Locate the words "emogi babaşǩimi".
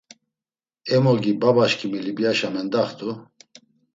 0.95-1.99